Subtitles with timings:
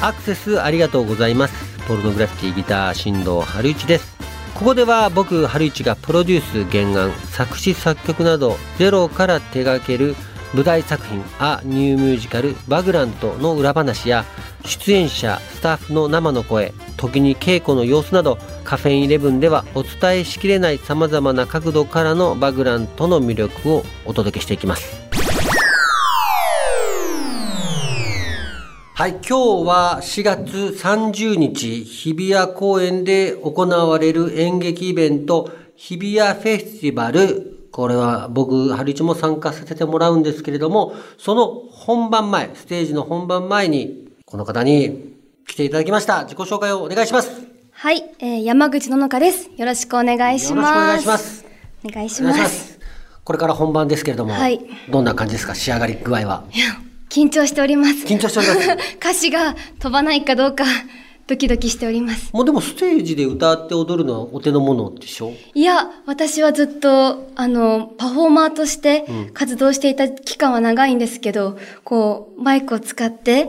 [0.00, 1.54] アクセスありがとうございます。
[1.88, 4.16] ポルノグラフィティギター新藤春一です。
[4.54, 10.14] ここでは僕春一がプロデュース原案作詞作曲などゼロから手掛ける
[10.54, 14.24] 舞台作品「ア・ニューミュージカルバグラント」の裏話や
[14.64, 24.97] 出演者スタッフの生の声時に稽古の様子などカフェインイレブンではお伝えしきれないさまざまな角度からのバグラントの魅力をお届けしていきます。
[28.98, 29.34] はい今日
[29.64, 45.14] は4月30日日比谷公園で行われる演劇イベント日比谷フェスティバルこれは僕、春一も参加させてもらうんですけれども、その本番前、ステージの本番前に、この方に
[45.46, 46.24] 来ていただきました。
[46.24, 47.30] 自己紹介をお願いします。
[47.70, 49.48] はい、えー、山口ののかです。
[49.56, 50.56] よろしくお願いします。
[50.56, 51.46] よろしくお願いします。
[51.84, 52.38] お願いします。
[52.40, 52.80] ます
[53.22, 54.60] これから本番ですけれども、はい、
[54.90, 55.54] どんな感じですか？
[55.54, 56.42] 仕上がり具合は？
[56.52, 56.64] いや、
[57.10, 58.04] 緊張しております。
[58.06, 58.68] 緊張しております？
[58.98, 60.64] 歌詞が飛ばないかどうか。
[61.26, 62.30] ドキドキしております。
[62.32, 65.32] もうでもステージで歌って踊るのはお手の物でしょ？
[65.54, 73.46] いや、私はずっと、あの、パフォーマーとして活動していた期間は長いんですけど、うん、こう、マイクを使って、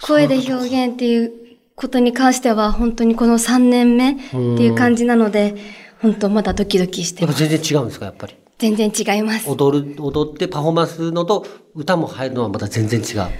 [0.00, 1.32] 声で表現っていう
[1.74, 5.54] ことに関しては、本当にこの3年目っていう感じなので、
[6.00, 7.42] 本当まだドキドキしてます。
[7.42, 8.34] やっぱ全然違うんですか、やっぱり。
[8.58, 9.48] 全然違います。
[9.48, 13.30] 踊る、踊ってパフォーマンスのと歌も入るのはまた全然違う。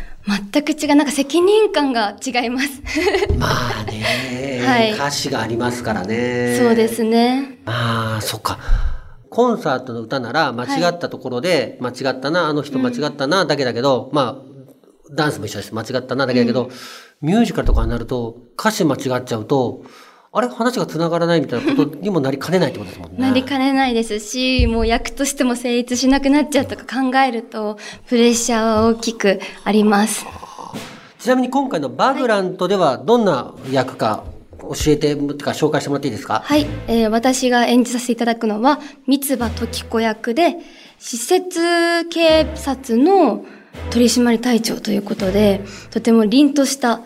[0.53, 0.95] 全く違う。
[0.95, 2.83] なんか責任感が違います。
[3.37, 3.49] ま
[3.81, 6.57] あね、はい、歌詞がありますからね。
[6.61, 7.59] そうですね。
[7.67, 8.59] ああ、そっか。
[9.29, 15.75] コンサートの歌なら間違ったところで、間違ったな、あの人間違ったな、だけだけど、まあ、ダンスも一緒です。
[15.75, 19.83] 間違ったな、だけだけど、うん、ミュージカルとかになると、歌詞間違っちゃうと、
[20.31, 23.17] あれ話が繋がらないみたいなことにもなりかねないってことですもんね。
[23.19, 30.27] なりかねないですし、もう役としても成立しなくなっちゃうとか考えると、プレッシャーは大きくあります。
[31.19, 34.25] ちなみに今回のバグラントではどんな役か
[34.61, 36.43] 教えて、か紹介してもらっていいですか？
[36.45, 40.57] はい、えー、私が演じさせていただくのは、三葉時子役で、
[40.99, 43.47] 施設警察の
[43.91, 47.01] 取締隊長ということで、とても凛とした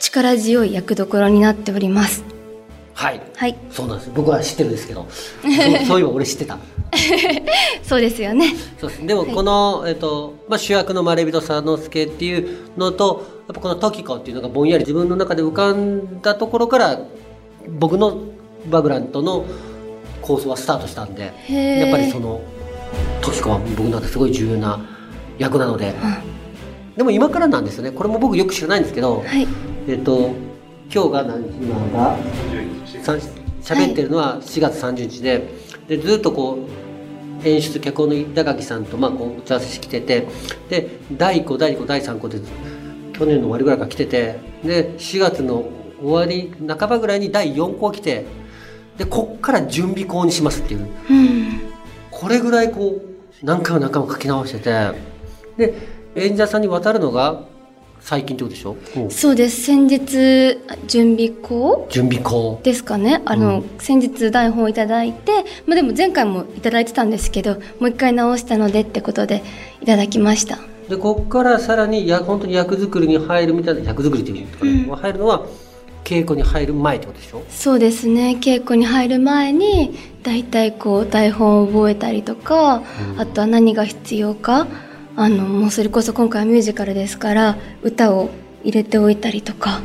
[0.00, 2.24] 力強い役どころになっております。
[2.94, 4.10] はい、はい、そうなんです。
[4.14, 5.06] 僕は知ってるんですけど。
[5.86, 6.58] そう いえば俺知ってた
[7.82, 8.54] そうですよね。
[8.80, 9.06] そうです。
[9.06, 17.00] でもこの、はい、えっとまあ、主役のまれびと佐之助っていうのとやっぱこの時子っていうのがぼんやり自分の中で浮かんだところから
[17.78, 18.18] 僕の
[18.70, 19.44] バグラントの
[20.20, 22.40] 構想はスタートしたんでやっぱりその
[23.20, 24.80] 時子は僕の中ですごい重要な
[25.38, 27.90] 役なので、うん、でも今からなんですよね。
[27.90, 29.46] これも僕よく知らないんですけど、はい、
[29.88, 30.34] えっと
[30.94, 32.18] 今日が何今が
[33.62, 35.48] 喋ってるのは4月30日で
[35.88, 36.58] でずっとこ
[37.42, 40.26] う演出脚本の板垣さんとまあこう打ち合わせしてきてて
[40.68, 42.40] で第1項第2項第3項で
[43.14, 45.64] 去年の終わりぐらいから来ててで4月の
[46.02, 48.26] 終わり半ばぐらいに第4項来て
[48.98, 51.72] でこっから準備項にしますっていう、うん、
[52.10, 54.92] これぐらいこう何回も何回も書き直してて
[55.56, 55.74] で
[56.14, 57.44] 演者さんに渡るのが
[58.04, 58.76] 最近ってことでしょ？
[59.10, 59.62] そうです。
[59.62, 60.58] 先日
[60.88, 61.86] 準備校？
[61.88, 62.60] 準備校。
[62.62, 63.22] ですかね。
[63.24, 69.42] あの、うん、先日台本をいただいて、まあ、でも前回もいただいてたんですけどもう一回直したのでってことで
[69.80, 70.58] いただきました。
[70.88, 75.46] でここからさらにや本当に役作りに入るみたいな役作りっていうか、ね、うん、入るのは
[76.02, 77.42] 稽古に入る前ってことでしょ？
[77.48, 78.36] そうですね。
[78.40, 82.82] 稽古に入る前に大体こう台本を覚えたりとか、
[83.12, 84.66] うん、あとは何が必要か
[85.16, 88.30] あのもうそれこそ今回はミュージカルですから歌を
[88.64, 89.80] 入れておいたりとか、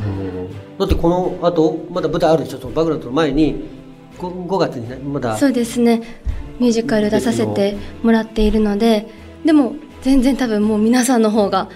[0.77, 2.59] だってこのあとまだ舞台あるでしょ？
[2.59, 3.65] そのバグラントの前に
[4.17, 5.35] 5, 5月にねまだ。
[5.37, 6.01] そうですね。
[6.59, 9.07] ミュージカル出させてもらっているので
[9.45, 11.69] でも全然多分もう皆さんの方が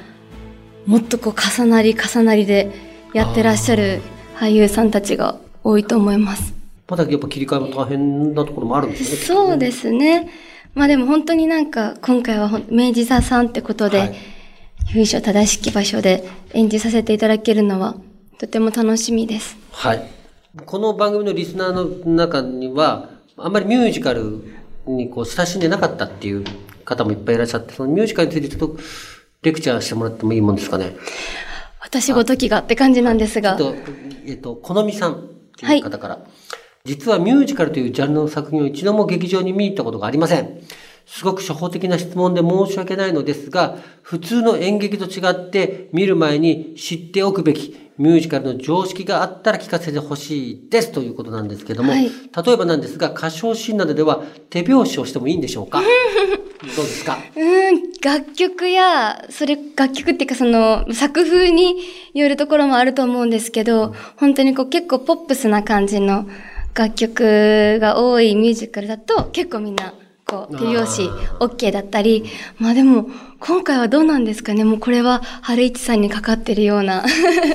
[0.85, 2.71] もっとこう重なり重なりで
[3.13, 4.01] やってらっしゃる
[4.37, 6.53] 俳優さんたちが多いと思います。
[6.87, 9.17] まだやっぱ切り替えも大変なところもあるんですね。
[9.17, 10.29] そうですね
[10.73, 14.15] まあでも本当になんか今回は明治座さんってことで、はい、
[14.93, 16.23] 由緒正しき場所で
[16.53, 17.95] 演じさせていただけるのは
[18.39, 19.57] とても楽しみです。
[19.71, 20.09] はい。
[20.65, 21.85] この番組のリスナーの
[22.15, 24.43] 中には、あんまりミュージカル
[24.87, 26.43] にこう親しんでなかったっていう
[26.83, 28.77] 方もいっぱいいらっしゃって、そのミュージカルについてちょっと
[29.43, 30.95] レクチャーしてもらってもいいもんですかね？
[31.81, 33.51] 私ごときがって感じなんですが。
[33.51, 33.75] えっと、
[34.25, 35.17] えっと、このみさんっ
[35.57, 36.15] ていう方から。
[36.15, 36.27] はい
[36.85, 40.61] 実はミュージカルというジャンルの作品を一度も劇場に見に行ったことがありません。
[41.05, 55.81] すごく初歩的な質問で申し訳ないのですが、普通の演劇と違って見る前に知っておくべきミュージカルの常識があったら聞かせてほしいですということなんですけども、はい、例えばなんですが、歌唱シーンなどでは手拍子をしてもいいんでしょうか？
[56.75, 57.17] どうですか？
[57.35, 61.75] うん、楽曲や、それ、楽曲っていうかその、作風に
[62.13, 66.25] よるところもあると思うんですけど、本当にこう結構ポップスな感じの
[66.73, 69.93] 楽曲が多いミュージカルだと、結構みんな、
[70.25, 71.09] こう、手拍子
[71.39, 72.25] OK だったり、
[72.57, 73.07] まあでも、
[73.39, 74.63] 今回はどうなんですかね？
[74.63, 77.03] もうこれは、春市さんにかかってるような。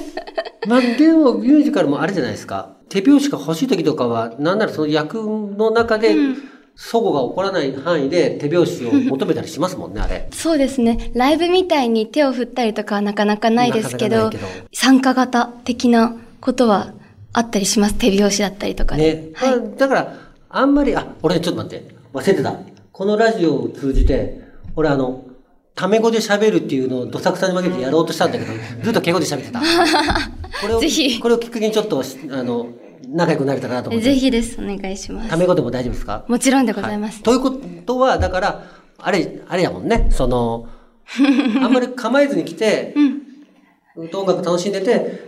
[0.68, 2.76] まあでも、ミュージカルもあれじゃないですか。
[2.88, 6.36] 手拍子が欲しい時とかは、なんならその役の中で、うん
[6.78, 10.28] 齟齬が起こらない範囲で手拍子を求めたりしますもんね、あれ。
[10.36, 11.10] そうですね。
[11.14, 16.92] ライブみたいに手を振ったりとかはなかなかないですけど、けど参加型的なことは
[17.36, 17.94] あったりします。
[17.94, 19.28] 手拍子だったりとかね。
[19.34, 20.14] はい、だから、
[20.48, 21.94] あんまり、あ、俺ちょっと待って。
[22.14, 22.54] 忘れてた。
[22.92, 24.40] このラジオを通じて、
[24.74, 25.26] 俺あの、
[25.74, 28.52] タメ語で喋るっていうのをどさくさに負けてやろうとしたんだけど、
[28.82, 29.60] ずっと敬語で喋ってた。
[29.60, 31.20] これを、ぜひ。
[31.20, 32.68] これをきっかけにちょっと、あの、
[33.06, 34.08] 仲良くなれたらなと思って。
[34.08, 34.56] ぜひです。
[34.58, 35.28] お願いします。
[35.28, 36.24] タメ語でも大丈夫ですか？
[36.28, 37.16] もちろんでございます。
[37.16, 37.50] はい、というこ
[37.84, 38.64] とは、だから、
[38.96, 40.08] あれ、あれやもんね。
[40.10, 40.68] その、
[41.62, 42.94] あんまり構えずに来て、
[43.94, 45.25] うん、音楽楽しんでて、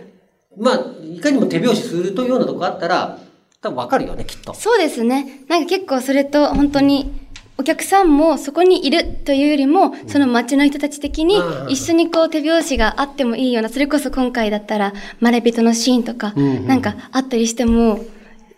[0.59, 3.17] まあ、いかにも手拍子するというようなとこあったら、
[3.61, 4.53] 多分わかるよね、きっと。
[4.53, 5.43] そうですね。
[5.47, 11.35] なんか結構それと本当に、お客さんもそこにいるというよりも、その街の人たち的に
[11.67, 17.99] 一緒にこう手拍子があってもいいような、それこそ今回だったら、まれびとのシーンとか、なんかあったりしても、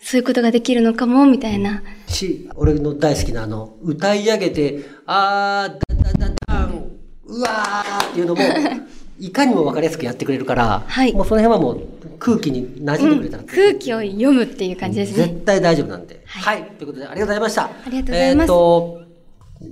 [0.03, 1.81] そういうことができるのかも、みたいな。
[2.07, 6.91] し、俺の大好きなあの、歌い上げて、あー、だだだだん、
[7.25, 8.41] うわーっていうのも、
[9.21, 11.87] いかにも分かりやすくやってくれるから、はい、もうその辺はもう
[12.17, 15.27] 空気に馴染んでくれたら、うん、空気を読むっていう感じですね。
[15.27, 16.21] 絶対大丈夫なんで。
[16.25, 17.63] はい、はい、ということでありがとうございました。
[17.65, 18.45] ありがとうございます。
[18.45, 19.01] えー、と、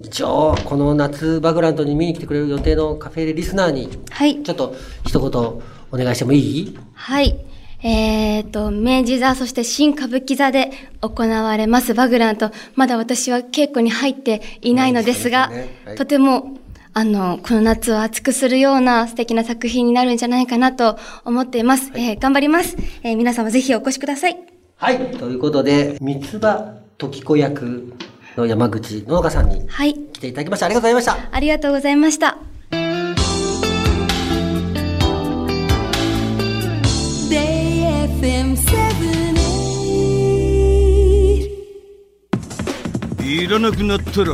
[0.04, 4.44] 一応、この夏バグラントに見に来てくれる予定のカフェでリスナーに、はい。
[4.44, 4.76] ちょっと
[5.08, 5.42] 一言
[5.92, 6.78] お願いしてもいい？
[6.94, 7.36] はい。
[7.82, 10.72] えっ、ー、と、明治座、そして新歌舞伎座で
[11.02, 12.52] 行われますバグラント。
[12.76, 16.58] まだ私は稽古に入っていないのですが、すねはい、とても
[16.94, 21.92] あの、この夏を熱くするような素敵な作品になるんじゃないかなと思っています。
[21.92, 22.76] はい、えー、頑張ります。
[23.04, 24.38] えー、皆様ぜひお越しください。
[24.76, 24.98] はい。
[25.12, 27.94] ということで、三つ葉時子役
[28.36, 29.68] の山口農家さんに
[30.14, 30.66] 来ていただきました。
[30.66, 31.18] ありがとうございました。
[31.32, 32.38] ありがとうございました。
[43.22, 44.34] いらなくなったら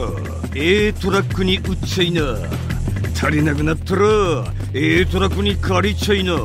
[0.58, 2.22] A トラックに売っちゃいな。
[3.14, 4.06] 足りなくなったら
[4.74, 6.38] A トラックに借りちゃいな。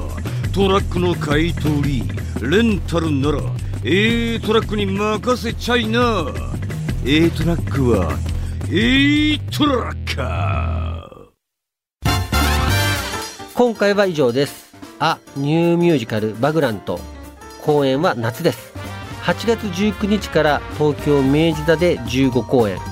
[0.52, 2.02] トラックの買い取り
[2.42, 3.38] レンタルなら
[3.84, 6.26] A トラックに任せちゃいな。
[7.04, 8.18] A トラックは
[8.68, 12.10] A トラッカー。
[13.54, 14.74] 今回は以上です。
[14.98, 16.98] あニューミュージカルバグラント
[17.62, 18.72] 公演は夏です。
[19.22, 22.89] 8月19日から東京明治座で15公演。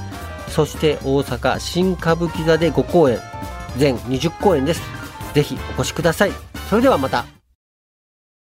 [0.51, 3.19] そして大阪新歌舞伎座で5公演
[3.77, 4.83] 全20公演です。
[5.35, 6.33] ぜひお越しください。
[6.69, 7.38] それではまた。